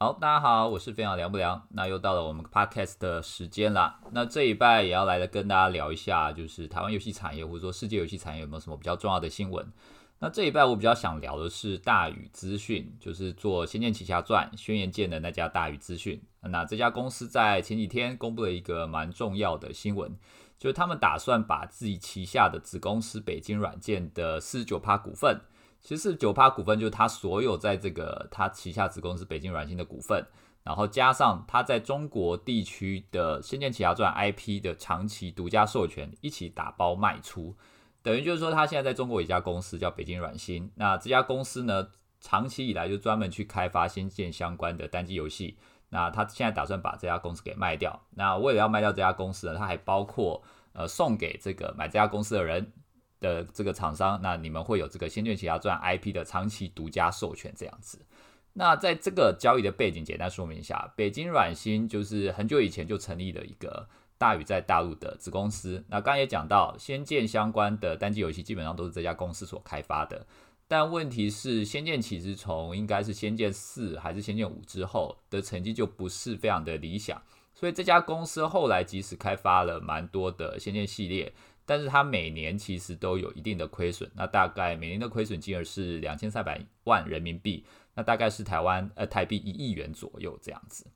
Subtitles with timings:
[0.00, 1.66] 好，大家好，我是非常凉不凉。
[1.70, 3.98] 那又到了我们 podcast 的时间啦。
[4.12, 9.66] 那这一拜也要来跟大家聊一下，就是台湾游戏产业或者说世界游戏产业有没有什么比较重要的新闻。
[10.20, 16.22] 那这一拜我比较想聊的是大宇资讯，就是做《仙剑奇侠传》轩辕剑的那家大宇资讯。
[16.42, 20.16] 那这家公司在前几天公布了一个蛮重要的新闻，
[20.60, 25.40] 就是他们打算把自己旗下的子公司北京软件的四十九趴股份。
[25.80, 30.26] 其实九趴股份就是他所有在这个他旗下子公司北京软星的股份，
[30.62, 37.56] 然后加上他在中国地区的《仙剑奇侠传》IP 的长期独家授权，一起打包卖出，
[38.02, 41.88] 等于就是说他现在在中国有一家公司叫北京软星，那这家公司呢，
[42.20, 45.56] 长期以来就专门去开发仙剑相关的单机游戏，
[45.88, 50.42] 那他现在打算把这家公司给卖掉，那为了要卖掉这家公司呢，他还包括
[50.72, 52.72] 呃送给这个买这家公司的人。
[53.20, 58.00] 的这个厂商，那你们会有这个《仙剑奇侠传》IP 的长期独家授权这样子。
[58.54, 65.84] 那在这个交易的背景，简单说明一下，北京软星就是很久以前就成立了一个大宇在大陆的子公司。
[65.88, 70.26] 那刚刚也讲到，仙剑相关的单机游戏基本上都是这家公司所开发的。
[70.66, 77.22] 但问题是，仙剑其实从应该是仙剑四还是仙剑五之后的成绩就不是非常的理想，
[77.54, 81.32] 所以这家公司后来即使开发了蛮多的仙剑系列。
[81.68, 87.62] 但是它每年其实都有一定的亏损，那大概每年的亏损金额是两千三百万人民币，
[87.94, 90.86] 那大概是台湾呃台币一亿元左右这样子。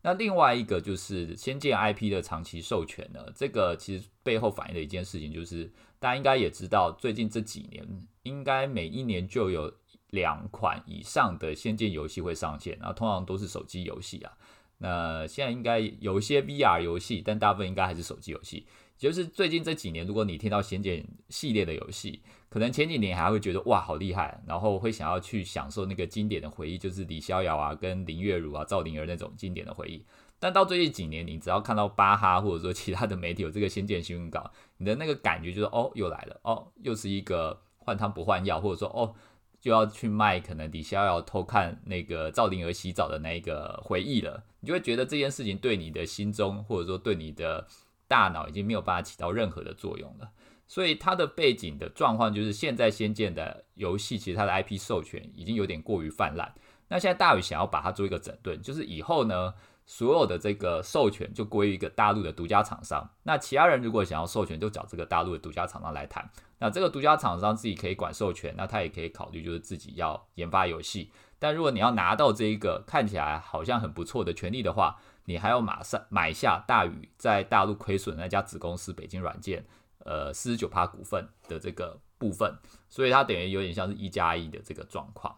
[0.00, 7.86] 那另外一个就是仙剑 IP 的长期授权呢，这个其实背后反映的一件事情就是，大家应该也知道，最近这几年
[8.22, 9.70] 应该每一年就有
[10.12, 14.32] 两款以上的仙剑游戏会上线，然后通常都是手机游戏啊。
[14.78, 18.66] 那现在应该有一些 VR 游戏，但大部分应该还是手机游戏。
[19.02, 30.04] 就是最近这几年，如果你听到《仙剑》系列的游戏，可能前几年还会觉得哇好厉害，然后会想要去享受那个经典的回忆，就是李逍遥啊、跟林月如啊、赵灵儿那种经典的回忆。
[30.38, 39.12] 但到最近几年，你只要看到巴哈或者说其他的媒体有这个《仙剑》新闻稿，你的那个感觉就是哦又来了，哦又是一个换汤不换药，或者说哦
[39.60, 47.66] 就要去卖可能李逍遥偷看那个赵灵儿洗澡的那个回忆了，你就会觉得这件事情对你的心中，或者说对你的。
[48.12, 50.30] 大脑已经没有办法起到任何的作用了，
[50.68, 56.52] 所以它的背景的状况就是，现在仙剑的游戏其实它的 IP 授权已经有点过于泛滥。
[56.88, 59.54] 那现在大宇想要把它做一个整顿，就是以后呢，
[59.86, 63.08] 所有的这个授权就归于一个大陆的独家厂商。
[63.22, 66.30] 那其他人如果想要授权，就找这个大陆的独家厂商来谈。
[66.58, 71.10] 那这个独家厂商自己可以管授权，那他也可以考虑就是自己要研发游戏。
[71.38, 79.64] 但如果你要拿到这一个看起来好像很不错的权利的话，你还要马上买下大宇在大陆亏损那家子公司北京软件，
[80.04, 85.36] 呃，四十九趴股份的这个部分，所以它等于有点像是一加一的这个状况。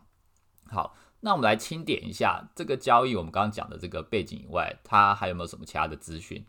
[0.71, 6.47] 好，那我们来清点一下这个交易，我们刚刚讲的这个背景以外，它还有没有什么其他的资讯？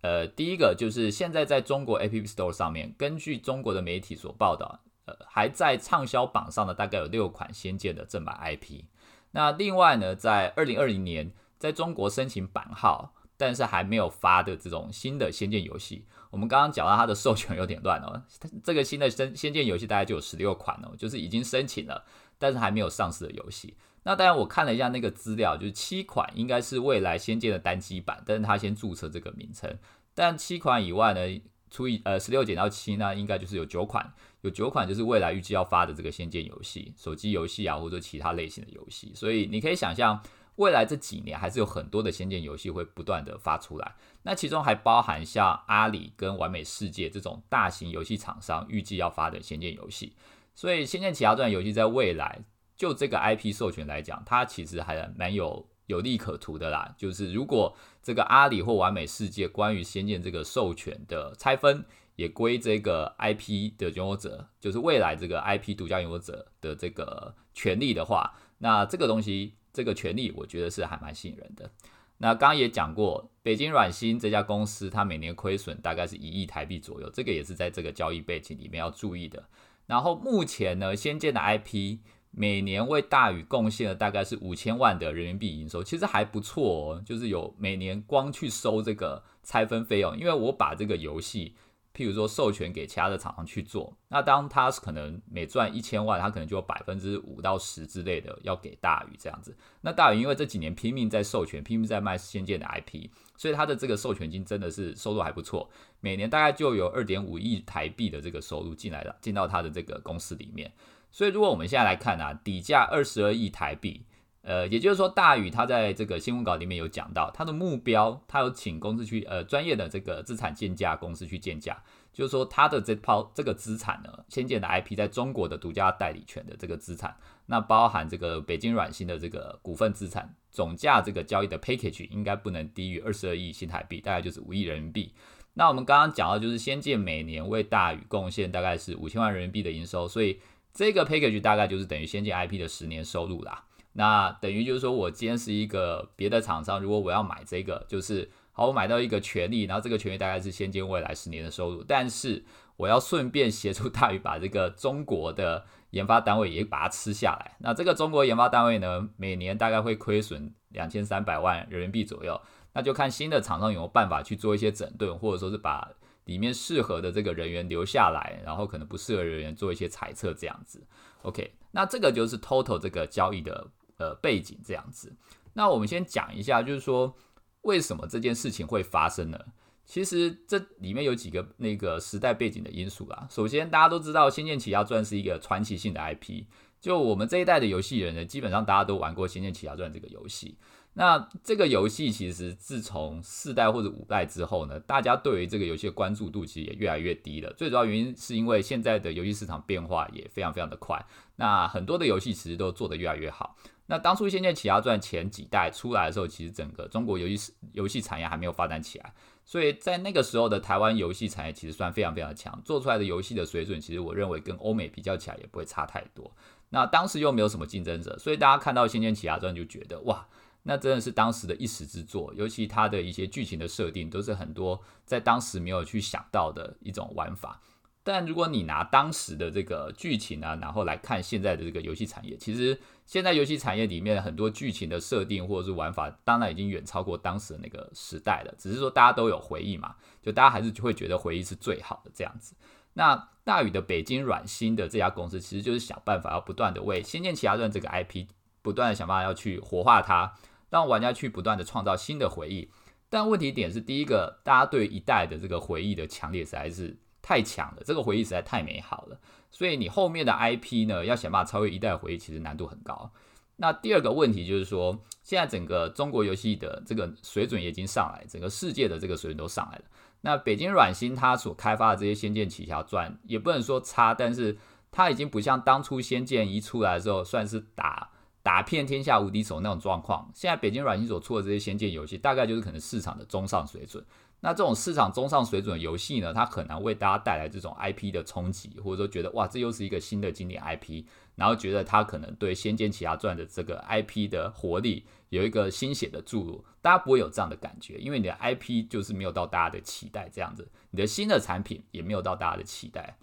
[0.00, 8.82] 呃，第一个就是现在在中国 App Store 上面，根据中国的媒体所报道，呃，还在畅销榜上的大概有六款仙剑的正版 IP。
[9.30, 11.32] 那另外呢，在二零二零年。
[11.64, 18.22] 在中国申请版号，但是还没有发的这种新的仙剑游戏，我们刚刚讲到它的授权有点乱哦。
[18.62, 22.04] 这个新的仙仙剑游戏大概就有十六款哦，就是已经申请了，
[22.38, 23.78] 但是还没有上市的游戏。
[24.02, 29.74] 那当然我看了一下那个资料，就是七款应该是未来仙剑的单机版，但是它先注册这个名称。
[30.14, 39.12] 但七款以外呢，除以呃十六减到七，那应该就是有九款，有九款就是未来预计要发的这个仙剑游戏，手机游戏啊或者其他类型的游戏。
[39.14, 40.22] 所以你可以想象。
[40.56, 50.14] 未来这几年还是有很多的仙剑游戏会不断的发出来，那其中还包含像阿里跟完美世界这种大型游戏厂商预计要发的仙剑游戏，
[50.54, 52.44] 所以仙剑奇侠传游戏在未来
[52.76, 56.94] 就这个 IP 授权来讲，它其实还蛮有有利可图的啦。
[56.96, 69.54] 就是如果这个阿里或完美世界关于仙剑这个授权的拆分也归这个 IP 的拥有者，就是未来这个 IP 独家拥有者的这个权利的话，那这个东西。
[69.74, 71.70] 这个权利我觉得是还蛮吸引人的。
[72.16, 79.42] 那刚刚也讲过，北京软星这家公司，它每年亏损大概是一亿台币左右，这个也是在这个交易背景里面要注意的。
[79.86, 81.98] 然后目前呢，仙剑的 IP
[82.30, 91.54] 每年为大宇贡献了大概是五千万的人民币营收，其实还不错哦，就是有每年光去收这个拆分费用，因为我把这个游戏。
[91.94, 99.56] 譬如说授权给其他的厂商去做，那当他可能每赚一千万，他可能就有百分之五到十之类的要给大宇这样子。
[99.80, 105.70] 那大宇因为这几年拼命在授权，拼命在卖仙剑的 IP，所以他的这个授权金真的是收入还不错，
[106.00, 110.72] 每年大概就有二点五亿台币的这个收入进来了，进到他的这个公司里面。
[111.12, 114.04] 所以如果我们现在来看啊，底价二十二亿台币，
[114.46, 121.82] 呃，也就是说，大宇他在这个新闻稿里面有讲到，他的目标，他有请公司去，呃，专业的这个资产建价公司去建价，
[122.12, 135.14] 就是说他的这抛这个资产呢，先建的 IP 在中国的独家代理权的这个资产，那包含这个北京软星的这个股份资产，总价这个交易的 package 应该不能低于二十二亿新台币，大概就是五亿人民币。
[135.54, 140.38] 那我们刚刚讲到，就是先建每年为大宇贡献大概是五千万人民币的营收，所以
[140.74, 143.64] 这个 package 大概就是等于先建 IP 的十年收入啦。
[143.96, 152.44] 那等于就是说，我今天是一个别的厂商，如果我要买这个，就是好，我买到一个权利，然后这个权利大概是先见未来十年的收入，但是
[152.76, 157.56] 我要顺便协助大宇把这个中国的研发单位也把它吃下来。
[157.60, 162.40] 那这个中国研发单位呢，每年大概会亏损两千三百万人民币左右，
[162.72, 165.88] 那就看新的厂商有没有办法去做一些整顿，或者说是把
[166.24, 170.84] 里面适合的这个人员留下来，然后可能不适合人员做一些裁撤这样子。
[171.22, 173.68] OK，那这个就是 Total 这个交易的。
[173.96, 175.14] 呃，背景这样子，
[175.52, 177.14] 那我们先讲一下，就是说
[177.62, 179.38] 为什么这件事情会发生呢？
[179.84, 183.28] 其实这里面有几个那个时代背景的因素啦。
[183.30, 186.44] 首先，大家都知道《仙剑奇侠传》是一个传奇性的 IP，
[186.80, 190.56] 就我们这一代的游戏人呢，基本上大家都玩过《仙剑奇侠传》这个游戏。
[190.96, 197.52] 那这个游戏其实自从四代或者五代之后呢，大家对于这个游戏的关注度其实也越来越低了。
[197.54, 201.04] 最主要原因是因为现在的游戏市场变化也非常非常的快，
[201.36, 203.56] 那很多的游戏其实都做得越来越好。
[203.86, 209.12] 那当初《仙剑奇侠传》前几代出来的时候，其实整个中国游戏游戏产业还没有发展起来，
[209.44, 216.34] 所以在那个时候的台湾游戏产业其实算非常非常强，做出来的游戏的水准，其实我认为跟欧美比较起来也不会差太多。
[216.70, 220.26] 那当时又没有什么竞争者，所以大家看到《仙剑奇侠传》就觉得哇，
[220.62, 227.60] 那真的是当时的一时之作，尤其它的一些剧情的设定都是很多在当时没有去想到的一种玩法。
[228.06, 238.54] 但如果你拿当时的这个剧情啊，然后来看现在的这个游戏产业，其实现在游戏产业里面很多剧情的设定或者是玩法，当然已经远超过当时的那个时代了。
[238.58, 242.54] 只是说大家都有回忆嘛，就大家还是会觉得回忆是最好的这样子。
[242.92, 248.26] 那大宇的北京软星的这家公司，其实就是想办法要不断的为《仙剑奇侠传》这个 IP
[248.60, 250.34] 不断的想办法要去活化它，
[250.68, 252.70] 让玩家去不断的创造新的回忆。
[253.08, 256.98] 但问题点是，第一个，大家对一代的这个回忆的强烈实在是。
[257.26, 259.18] 太强了，这个回忆实在太美好了，
[259.50, 263.10] 所以你后面的 IP 呢，要想办法超越一代回忆，其实难度很高。
[263.56, 269.84] 那第二个问题就是说，现在整个中国游戏的这个水准已经上来，整个世界的这个水准都上来了。
[270.20, 274.58] 那北京软星它所开发的这些《仙剑奇侠传》也不能说差，但是
[274.92, 278.10] 它已经不像当初《仙剑》一出来的时候，算是打
[278.42, 280.30] 打遍天下无敌手那种状况。
[280.34, 284.04] 现在北京软星所出的这些《仙剑》游戏，大概就是可能市场的中上水准。
[284.44, 291.02] 那这种市场中上水准的游戏呢，它很难为大家带来这种 IP 的冲击，或者说觉得哇，这又是一个新的经典 IP，
[291.34, 303.16] 然后觉得它可能对《仙剑奇侠传》的这个 IP 的活力有一个新血的注入，大家不会有这样的感觉，因为你的 IP 就是没有到大家的期待这样子，你的新的产品也没有到大家的期待，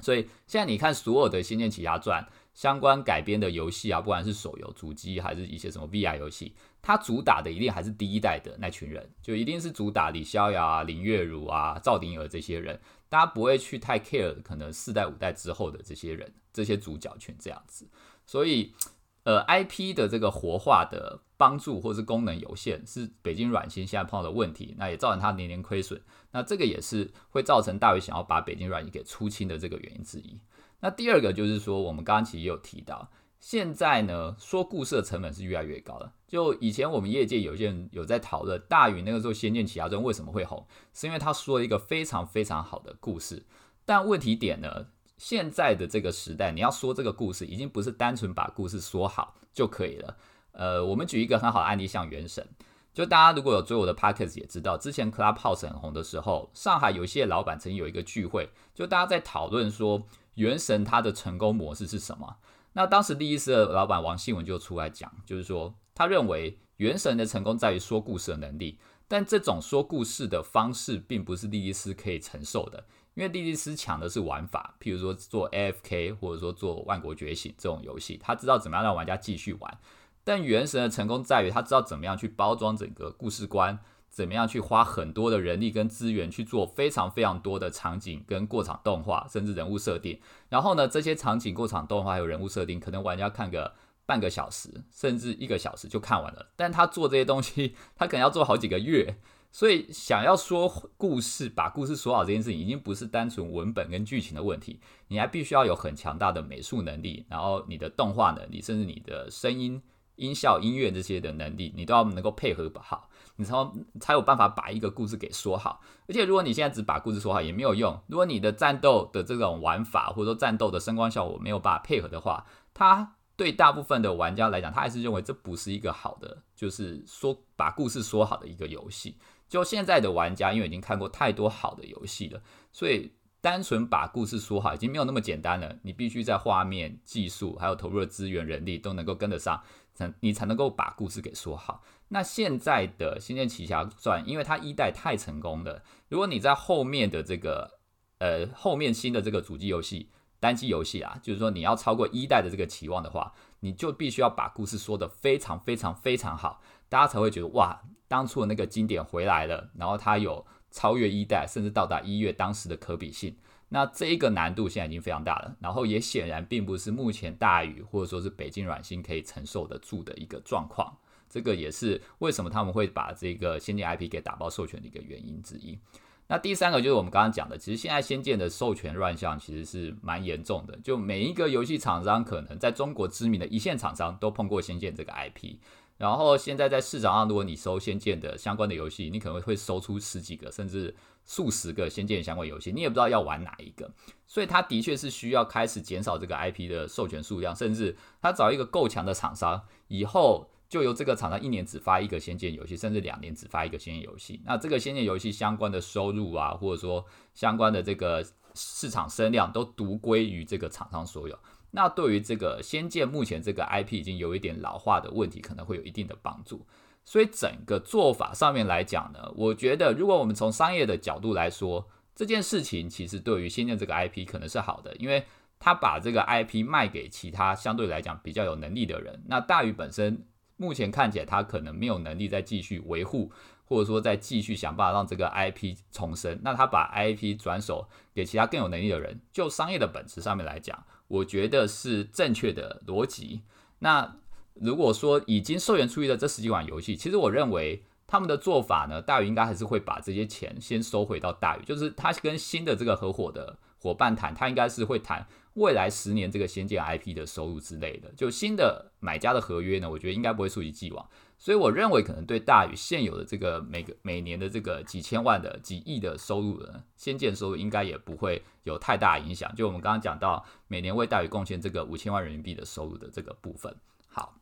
[0.00, 2.20] 所以现在你看所有的《仙剑奇侠传》
[2.58, 6.56] 相关改编的游戏啊，不管是手游、主机还是一些什么 VR 游戏。
[6.82, 17.88] 它主打的一定还是第一代的那群人，就一定是主打李逍遥啊、林月如啊、赵灵儿这些人，大家不会去太 care 可能四代五代之后的这些人、这些主角群这样子。
[18.26, 18.74] 所以，
[19.22, 26.02] 呃，IP 的这个活化的帮助或是功能有限，是北京软星现在碰到的问题，那也造成它年年亏损。
[26.32, 30.40] 那这个也是会造成大伟想要把北京软星给出清的这个原因之一。
[30.80, 33.10] 那第二个就是说，我们刚刚其实也有提到。
[33.40, 36.12] 现在呢，说故事的成本是越来越高了。
[36.26, 43.46] 就以前我们业界有些人有在讨论，大宇那个时候《仙剑奇侠传》为什么会红，是因为他说了一个非常非常好的故事。
[43.84, 50.16] 但问题点呢，现在的这个时代，你要说这个故事，已经不是单纯把故事说好就可以了。
[50.50, 52.44] 呃，我们举一个很好的案例，像《原神》，
[52.92, 60.00] 就大家如果有追我的 podcast 也知道，之前 Clubhouse 很红的时候，上海有些老板曾经有一个聚会，就大家在讨论说，
[60.38, 62.36] 《原神》它的成功模式是什么。
[62.74, 68.78] 那当时利益斯的老板王信文就出来讲，就是说他认为《原神》的成功在于说故事的能力，
[69.08, 79.78] 但这种说故事的方式并不是利益斯可以承受的，因为利益斯抢的是玩法，譬如说做 AFK 或者说做《万国觉醒》这种游戏，他知道怎么样让玩家继续玩，
[80.22, 83.80] 但《原神》的成功在于他知道怎么样去包装整个故事观。
[84.10, 90.18] 怎么样去花很多的人力跟资源去做非常非常多的场景跟过场动画，甚至人物设定。
[90.48, 93.74] 然后呢，这些场景、过场动画还有人物设定，可能玩家看个
[94.06, 96.50] 半个小时，甚至一个小时就看完了。
[96.56, 99.18] 但他做这些东西，他可能要做好几个月。
[99.50, 109.82] 所以，想要说故事、把故事说好这件事情，已经不是单纯文本跟剧情的问题，你还必须要有很强大的美术能力，然后你的动画能力，甚至你的声音。
[110.16, 113.54] 音效、音乐这些的能力，你都要能够配合好，你才
[114.00, 115.80] 才有办法把一个故事给说好。
[116.08, 129.16] 而且如果你现在只把故事说好也没有用，如果你的战斗的这种玩法或者说战斗的声光效果没有办法配合的话，他对大部分的玩家来讲，他还是认为这不是一个好的，就是说把故事说好的一个游戏。
[129.48, 132.42] 就现在的玩家，因为已经看过太多好的游戏了，
[132.72, 135.76] 所以单纯把故事说好已经没有那么简单了。
[135.82, 139.62] 你必须在画面、技术还有投入的资源、人力都能够跟得上，
[139.98, 141.82] 才你才能够把故事给说好。
[142.08, 147.80] 那现在的《仙剑奇侠传》，因为它一代太成功了，如果你在后面的这个
[148.18, 157.80] 呃后面新的这个主机游戏、单机游戏啊，就是说你要超过一代的这个期望的话，你就必须要把故事说得非常非常非常好，大家才会觉得哇。
[158.10, 163.36] 当初的那个经典回来了，然后它有超越一代，甚至到达一月当时的可比性。
[163.70, 170.96] 那这一个难度现在已经非常大了，然后也显然并不是目前大宇或者说是北京软星可以承受得住的一个状况。
[171.28, 175.78] 这个也是为什么他们会把这个仙剑 IP 给打包授权的一个原因之一。
[176.26, 185.56] 那第三个就是我们刚刚讲的，其实现在仙剑的授权乱象其实是蛮严重的，就每一个游戏厂商可能在中国知名的一线厂商都碰过仙剑这个 IP。
[185.98, 190.94] 然后现在在市场上，如果你搜《仙剑》的相关的游戏，你可能会搜出十几个甚至
[191.26, 193.90] 数十个《仙剑》相关游戏，你也不知道要玩哪一个。
[194.26, 204.40] 所以它的确是需要开始减少这个 IP 的授权数量，甚至他找一个够强的厂商，以后就由这个厂商一年只发一个《仙剑》游戏，甚至两年只发一个《仙剑》游戏。
[204.44, 208.24] 那这个《仙剑》游戏相关的收入啊，或者说相关的这个
[208.54, 211.36] 市场声量，都独归于这个厂商所有。
[211.70, 216.66] 那对于这个《仙剑》目前这个 IP 已经有一点老化的问题，可能会有一定的帮助。
[217.04, 225.24] 所以整个做法上面来讲呢，我觉得如果我们从商业的角度来说，这件事情其实对于《仙剑》这个 IP 可能是好的，因为
[225.58, 229.22] 他把这个 IP 卖给其他相对来讲比较有能力的人。
[229.26, 233.30] 那大宇本身目前看起来他可能没有能力再继续维护，
[233.64, 236.38] 或者说再继续想办法让这个 IP 重生。
[236.42, 240.84] 那他把 IP 转手给其他更有能力的人，就商业的本质上面来讲。
[241.08, 243.42] 我觉得是正确的逻辑。
[243.80, 244.16] 那
[244.54, 258.10] 如果说已经授权出去的这十几款游戏，其实我认为他们的做法呢，大宇应该还是会把这些钱先收回到大宇，就是他跟新的这个合伙的伙伴谈，他应该是会谈未来十年这个仙剑 IP 的收入之类的。
[258.16, 261.08] 就新的买家的合约呢，我觉得应该不会溯及既往。
[261.40, 269.54] 所以我认为可能对大宇现有的这个每个每年的这个几千万的几亿的收入呢，先建收入应该也不会有太大影响。
[269.54, 273.72] 就我们刚刚讲到每年为大宇贡献这个五千万人民币的收入的这个部分。
[274.08, 274.34] 好，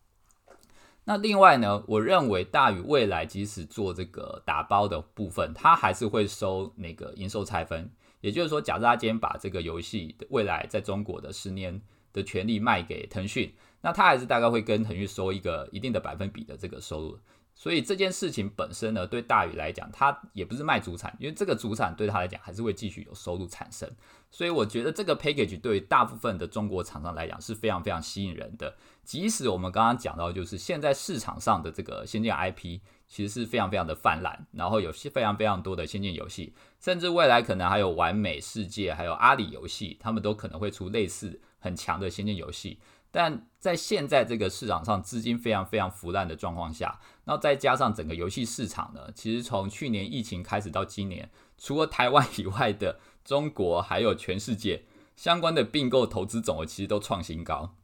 [1.05, 7.91] 那另外呢，我认为大宇未来即使做这个打包的部分，它还是会收那个营收拆分。
[8.23, 11.79] 也就是说，假设他今天把这个游戏未来在中国的十年
[12.15, 13.53] 的权利卖给腾讯。
[13.81, 17.19] 那他还是大概会跟腾讯收一个一定的百分比的这个收入，
[17.55, 23.89] 所以这件事情本身呢，对大宇来讲，他也不是卖主产，因为这个主产对他来讲还是会继续有收入产生，
[24.31, 28.75] 所以我觉得这个 package 对于大部分的中国厂商来讲是非常非常吸引人的。
[29.05, 42.81] 即使我们刚刚讲到，就是现在市场上的这个先进 IP 其实是非常非常的泛滥，然后有非常非常多的先进游戏，甚至未来可能还有完美世界，还有阿里游戏，他们都可能会出类似很强的先进游戏。
[43.17, 54.83] 但在现在这个市场上资金非常非常腐烂的状况下，那再加上整个游戏市场呢，其实从去年疫情开始到今年，除了台湾以外的中国还有全世界
[55.17, 57.75] 相关的并购投资总额其实都创新高。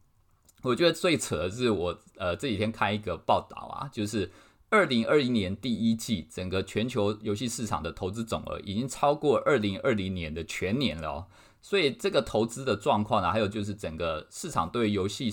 [0.60, 4.30] 我觉得最扯的是我呃这几天看一个报道啊，就是
[4.68, 11.26] 二零二一年第一季整个全球游戏市场的投资总额已经超过二零二零年的全年了哦。
[11.62, 15.32] 所以这个投资的状况呢，还有就是整个市场对游戏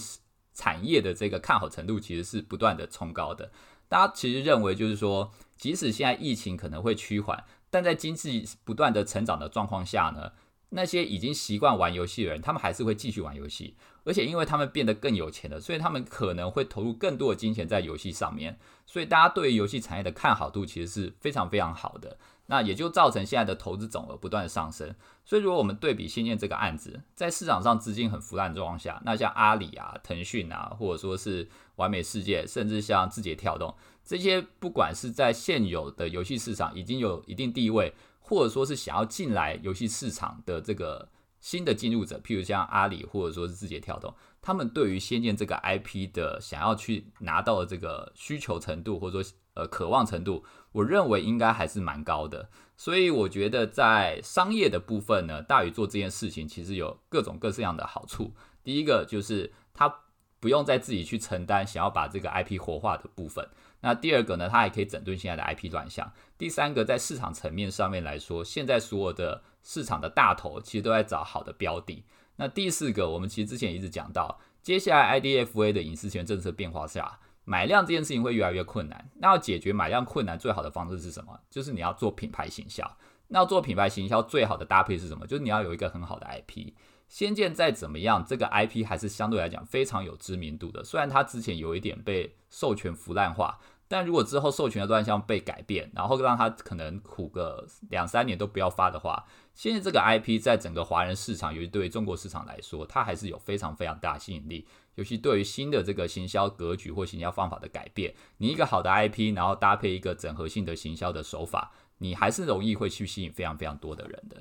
[0.53, 3.51] 产业的这个看好程度，其实是不断的冲高的。
[3.87, 10.31] 大家其实认为，就是说，即使现在疫情可能会趋缓，但在经济不断的成长的状况下呢，
[10.69, 13.75] 那些已经习惯玩游戏的人，他们还是会继续玩游戏。
[14.03, 18.57] 而且因为他们变得更有钱了，所以他们可能会投入更多的金钱在游戏上面。
[18.85, 22.17] 所以大家对于游戏产业的看好度其实是非常非常好的。
[22.47, 24.95] 那也就造成现在的投资总额不断的上升。
[25.23, 33.71] 所以如果我们对比新建这个案子，在市场上资金很腐烂的状况下，那像阿里啊、腾讯啊，或者说是完美世界，甚至像字节跳动
[34.03, 41.07] 这些，不管是在现有的游戏市场已经有一定地位，或者说是想要进来游戏市场的这个
[41.39, 50.43] 新的进入者，譬如像阿里或者说是字节跳动，他们对于仙剑这个 IP 的想要去拿到的这个需求程度，或者说呃渴望程度。
[50.71, 58.31] 我认为应该还是蛮高的，所以我觉得在商业的部分呢，大宇做这件事情其实有各种各式样的好处。
[58.63, 59.91] 第一个就是它
[60.39, 63.47] 不用再自己去承担想要把这个 IP 活化的部分。
[63.81, 66.11] 那第二个呢，它还可以整顿现在的 IP 乱象。
[66.37, 72.03] 第三个，在市场层面上面来说，现在所有的市场的大头其实都在找好的标的。
[72.35, 79.09] 那第四个，我们其实之前一直讲到，接下来 IDFA 的隐私权政策变化下，买量这件事情会越来越困难。
[79.15, 81.39] 那要解决买量困难最好的方式是什么？
[81.49, 82.97] 就是你要做品牌行销。
[83.27, 85.25] 那要做品牌行销最好的搭配是什么？
[85.27, 86.73] 就是你要有一个很好的 IP。
[87.09, 90.83] 仙剑再怎么样，这个 IP 还是相对来讲非常有知名度的。
[90.83, 99.25] 虽然它之前有一点被授权腐烂化，但如果之后授权的乱象被改变，然后让它可能苦个两三年都不要发的话，
[99.55, 104.67] 现在这个 IP 在整个华人市场，尤其对于中国市场来说，它还是有非常非常大吸引力。
[104.93, 114.37] 尤其对于新的这个行销格局或行销方法的改变，你一个好的 IP，然后搭配一个整合性的行销的手法，你还是容易会去吸引非常非常多的人的。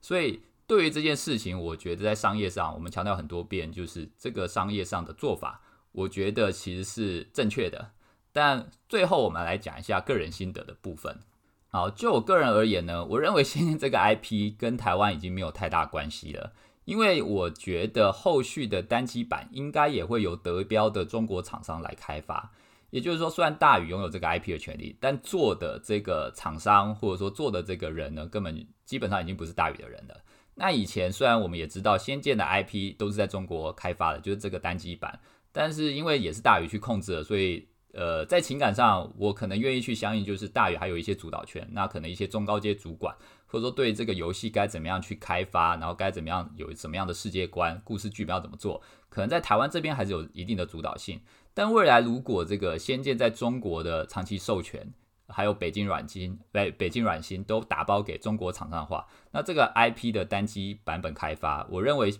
[0.00, 0.40] 所以。
[0.72, 5.60] 对于这件事情，我觉得在商业上，我们强调很多遍，就是这个商业上的做法，
[5.92, 7.90] 我觉得其实是正确的。
[8.32, 11.20] 但最后我们来讲一下个人心得的部分。
[11.68, 16.54] 好，就我个人而言呢，我认为现在这个 IP 跟台湾已经没有太大关系了，
[16.86, 22.50] 因为我觉得后续的单机版应该也会由得标的中国厂商来开发。
[22.88, 30.18] 也就是说，虽然大宇拥有这个 IP 的权利，但做的这个厂商或者说做的这个人呢，根本基本上已经不是大宇的人了。
[30.54, 35.18] 那以前虽然我们也知道《仙剑》的 IP 都是在中国开发的，就是这个单机版，
[35.50, 41.66] 但是因为也是大宇去控制的，所以呃，在情感上我可能愿意去相信，就是大宇还有一些主导权。
[41.72, 43.14] 那可能一些中高阶主管，
[43.46, 51.20] 或者说对这个游戏该怎么样去开发，然后该怎么样有什么样的世界观、故事剧本要怎么做，可能在台湾这边还是有一定的主导性。
[51.52, 54.90] 但未来如果这个《仙剑》在中国的长期授权，
[55.28, 62.14] 还有北京软金、北北京软星都打包给中国厂商的话，那这个 IP 的单机版本开发，我认为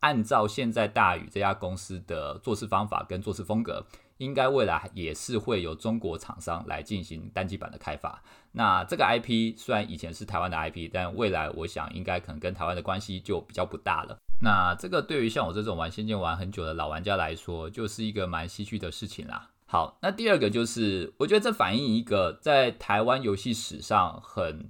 [0.00, 3.84] 按照现在大宇这家公司的做事方法跟做事风格，
[4.16, 8.22] 应该未来也是会有中国厂商来进行单机版的开发。
[8.52, 14.16] 那这个 IP 虽然以前是台湾的 IP，但未来我想应该可能跟台湾的关系就比较不大了。
[14.42, 19.49] 那这个对于像我这种玩仙剑玩很久的老玩家来说，就是一个蛮唏嘘的事情啦。
[19.72, 24.68] 好，那第二个就是，我觉得这反映一个在台湾游戏史上很，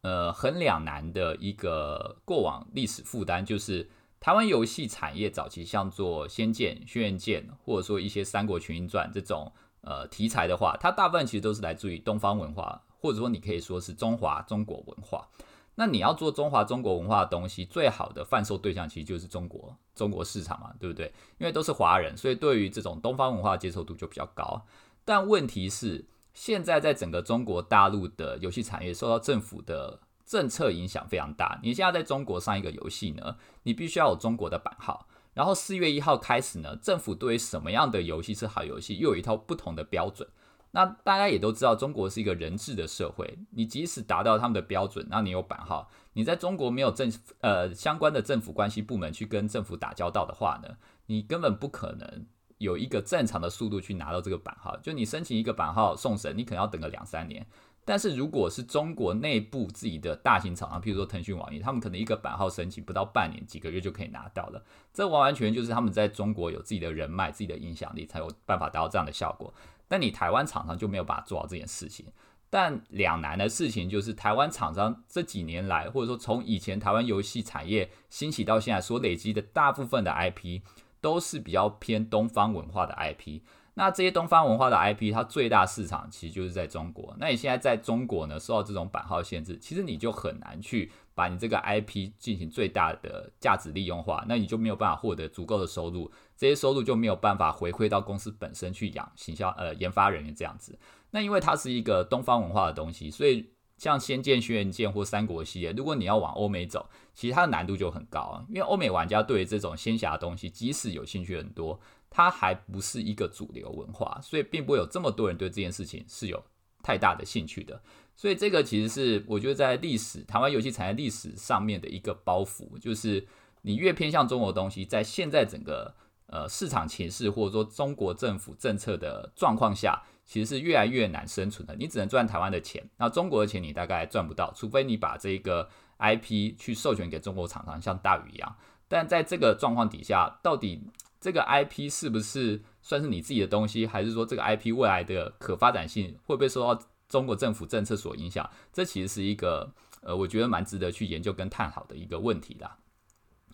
[0.00, 15.28] 呃，很两难的一个过往历史负担，就是台湾游戏产业早期像做《仙剑》《轩辕剑》，或者说一些《三国群英传》这种呃题材的话，它大部分其实都是来自于东方文化，或者说你可以说是中华中国文化。
[15.74, 21.12] 那你要做中华中国文化的东西，最好的贩售对象其实就是中国中国市场嘛，对不对？
[21.38, 24.66] 因为都是华人，所以对于这种东方文化接受度就比较高。
[25.04, 26.04] 但问题是，
[26.34, 31.58] 现在在整个中国大陆的游戏产业受到政府的政策影响非常大。
[31.62, 35.08] 你现在在中国上一个游戏呢，你必须要有中国的版号。
[35.34, 40.28] 然后四月一号开始呢，政府对于什么样的游戏是好游戏，又有一套不同的标准。
[40.74, 43.38] 那大家也都知道，中国是一个人治的社会。
[43.50, 54.76] 你即使达到他们的标准，那你有版号，你在中国没有政呃相关的政府关系部门去跟政府打交道的话呢，你根本不可能有一个正常的速度去拿到这个版号。
[54.78, 57.46] 就你申请一个版号送审，你可能要等个两三年。
[57.84, 64.64] 但是如果是中国内部自己的大型厂商，譬如说腾讯、网易，他们可能一个版号申请不到半年、几个月就可以拿到了。
[64.94, 69.52] 这完完全全就是他们在中国有自己的人脉、自己的影响力，才有办法达到这样的效果。
[69.92, 72.06] 那你台湾厂商就没有办法做好这件事情，
[72.48, 80.62] 但两难的事情就是台湾厂商这几年来，或者说从以前台湾游戏产业兴起到现在所累积的大部分的 IP，
[81.02, 83.42] 都是比较偏东方文化的 IP。
[83.74, 87.14] 那这些东方文化的 IP，它最大市场其实就是在中国。
[87.18, 96.10] 那你现在在中国呢，受到这种版号限制，其实你就很难去把你这个 IP 进行最大的价值利用化，那你就没有办法获得足够的收入。
[96.36, 100.78] 这些收入就没有办法回馈到公司本身去养行销呃研发人员这样子。
[101.10, 108.44] 那因为它是一个东方文化的东西，所以像《仙剑》《轩辕剑》或《三国》系列，如果你要往欧美走，其实它的难度就很高。
[108.48, 116.42] 因为欧美玩家对于这种仙侠的东西，即使有兴趣很多，它还不是一个主流文化，所以并不会有这么多人对这件事情是有
[116.82, 117.80] 太大的兴趣的。
[118.14, 123.26] 所以这个其实是我觉得在历史台湾游戏产业历史上面的一个包袱，就是
[123.62, 125.94] 你越偏向中国的东西，在现在整个。
[126.28, 131.76] 呃，市场情势或者说中国政府政策的状况下，其实是越来越难生存的。
[131.76, 138.56] 你只能赚台湾的钱，那中国的钱你大概赚不到，除非你把这个 IP 去授权给中国厂商，像大宇一样。
[138.88, 140.82] 但在这个状况底下，到底
[141.20, 148.48] 这个 IP 是不是算是你自己的东西，还是说这个 IP 未来的可发展性会不会受到中国政府政策所影响？
[148.72, 152.78] 这其实是一个呃，我觉得蛮值得去研究跟探讨的一个问题啦。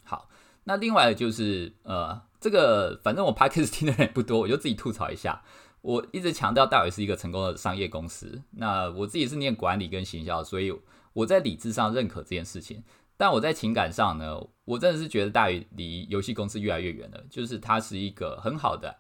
[0.05, 0.31] 好。
[0.64, 5.42] 那另外就是呃，这个反正我 podcast 听的人不多，我就自己吐槽一下。
[5.81, 8.42] 我一直强调大伟是一个成功的商业公司。
[8.51, 10.71] 那我自己是念管理跟行销，所以
[11.14, 12.85] 我在理智上认可这件事情。
[13.16, 17.25] 但我在情感上呢，我真的是觉得大宇离游戏公司越来越远了。
[17.31, 18.94] 就是它是一个很好的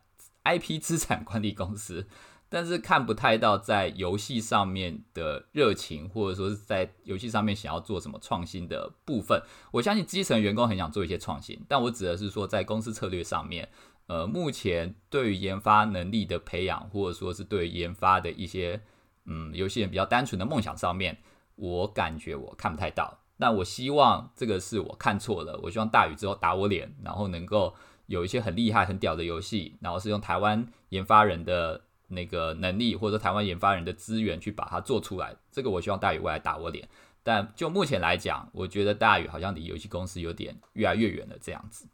[0.44, 2.08] IP 资产管理公司，
[2.48, 9.42] 但是看不太到在游戏上面的热情，或者说是在游戏上面想要做什么创新的部分。
[9.72, 13.68] 我相信基层员工很想做一些创新，但我指的是说在公司策略上面。
[14.06, 18.80] 呃，目前对于研发能力的培养，或者说是对研发的一些
[19.26, 21.18] 嗯游戏人比较单纯的梦想上面，
[21.56, 23.18] 我感觉我看不太到。
[23.36, 25.60] 那我希望这个是我看错了。
[25.62, 27.74] 我希望大宇之后打我脸，然后能够
[28.06, 35.36] 有一些很厉害、很屌的游戏，然后是用台湾研发人的那个能力，或者说台湾研发人的资源去把它做出来。
[35.52, 36.88] 这个我希望大宇未来打我脸。
[37.22, 41.86] 但就目前来讲，我觉得大宇好像离游戏公司有点越来越远了这样子。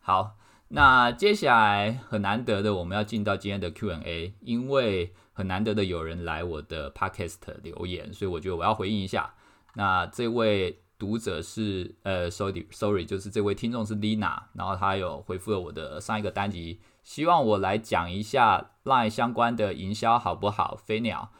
[0.00, 0.36] 好。
[0.70, 9.32] 那接下来很难得的，我们要进到今天的 Q&A，因为很难得的有人来我的 Podcast 留言，所以我觉得我要回应一下。
[9.76, 20.76] 那这位读者是呃，sorry sorry，就是这位听众是 Lina，然后他有回复了我的上一个单集，希望我来讲一下 Line 相关的营销好不好？
[20.84, 21.30] 飞鸟。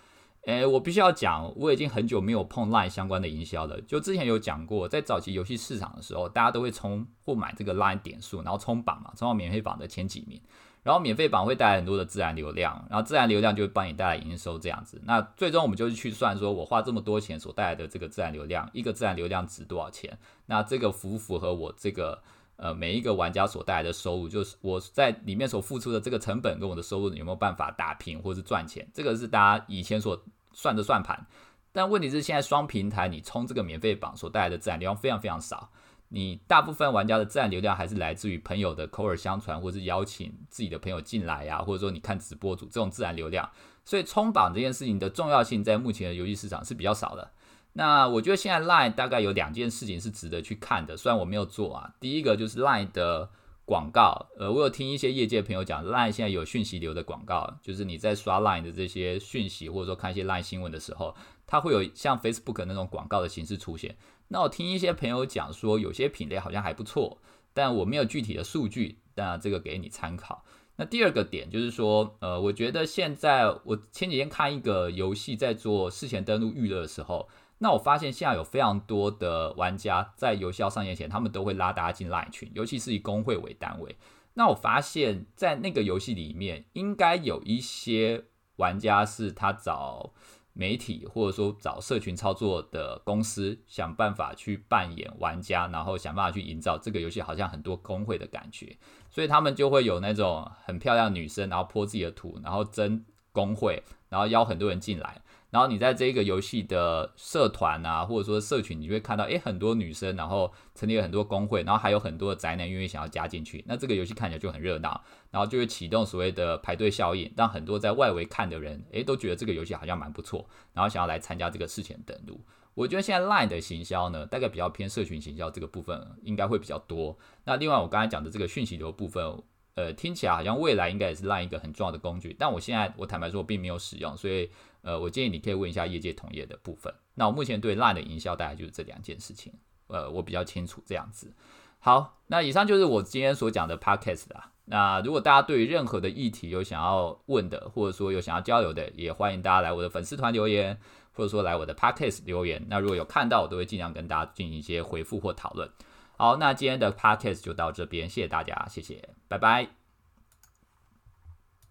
[0.47, 3.79] 诶，我必须要讲，我已经很久没有碰 Line 相关的营销了。
[3.83, 10.41] 就之前有讲过，在早期游戏市场的时候，大家都会冲或买这个 Line 点数，然后冲榜嘛，冲到免费榜的前几名。
[10.83, 14.99] 然后免费榜会带来很多的自然流量，然后自然流量就会帮你带来营收这样子。
[15.05, 20.19] 那最终我们就是去算，说我花这么多钱所带来的这个自然流量，一个自然流量值多少钱？
[20.47, 22.23] 那这个符不符合我这个
[22.59, 24.29] 呃每一个玩家所带来的收入？
[24.29, 28.87] 就是我在里面所付出的这个成本跟我的收入有没有办法打平或是赚钱？
[28.93, 30.21] 这个是大家以前所
[30.53, 31.27] 算的算盘，
[31.73, 35.71] 但问题是现在双平台你充这个免费榜所带来的自然流量非常非常少，
[36.09, 43.49] 你大部分玩家的自然流量还是来自于朋友的口耳相传，或是邀请自己的朋友进来呀，或者说你看直播主这种自然流量，
[43.85, 47.31] 所以冲榜这件事情的重要性在目前的游戏市场是比较少的。
[47.79, 53.31] 那我觉得现在 Line 大概有两件事情是值得去看的，虽然我没有做啊，第一个就是 Line 的。
[53.69, 61.15] 广告，呃，我有听一些业界朋友讲，Line 现在有讯息流的广告，就是你在刷 Line 的这些讯息，或者说看一些 Line 新闻的时候，
[61.47, 63.95] 它会有像 Facebook 那种广告的形式出现。
[64.29, 67.19] 那我听一些朋友讲说，有些品类好像还不错，
[67.53, 70.43] 但我没有具体的数据，那这个给你参考。
[70.77, 77.29] 那第二个点就是说，呃，我觉得现在我前几天看一个游戏在做事前登录预热的时候。
[77.59, 83.97] 那我发现现在有非常多的玩家在游戏要上线前，他们都会拉大家进 Line 群，尤其是以工会为单位。
[84.35, 90.13] 那我发现，在那个游戏里面，应该有一些玩家是他找
[90.53, 98.77] 媒体或者说找社群操作的公司，想办法去扮演玩家，然后想办法去营造这个游戏好像很多工会的感觉。
[99.11, 105.21] 所以他们就会有那种很漂亮女生，然后泼自己的图，然后争工会，然后邀很多人进来。
[105.51, 122.39] 然后你在这个游戏的社团啊，或者说社群，你会看到，诶，很多女生，然后成立了很多工会，然后还有很多宅男愿意想要加进去，那这个游戏看起来就很热闹，然后就会启动所谓的排队效应，让很多在外围看的人，诶，都觉得这个游戏好像蛮不错，然后想要来参加这个事前登录。
[122.75, 127.19] 我觉得现在 Line 的行销呢，大概比较偏社群行销这个部分，应该会比较多。
[127.45, 129.43] 那另外我刚才讲的这个讯息流部分，
[129.75, 134.51] 呃，听起来好像未来应该也是 Line 一个很重要的工具，但我现在我坦白说，我并没有使用，所以。
[134.83, 136.93] 呃，我建议你可以问一下业界同业的部分。
[137.15, 139.53] 那我目前对 LINE 的营销大概就是这两件事情，
[139.89, 141.33] 呃，我比较清楚这样子。
[141.81, 144.53] 好，那以上就是我今天所讲的 Podcast 啦。
[144.65, 150.79] 那如果大家对于任何的议题有想要问的，或者说有想要交流的，也欢迎大家来我的粉丝团留言，
[151.13, 152.63] 或者说来我的 Podcast 留言。
[152.69, 155.71] 那如果有看到，我都会尽量跟大家进行一些回复或讨论。
[156.17, 159.78] 好，那今天的 Podcast 就到这边，谢谢大家，谢谢，拜拜。